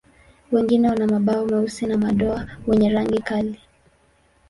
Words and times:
Wengine 0.51 0.89
wana 0.89 1.07
mabawa 1.07 1.45
meusi 1.45 1.85
na 1.85 1.97
madoa 1.97 2.47
wenye 2.67 2.89
rangi 2.89 3.19
kali. 3.19 3.59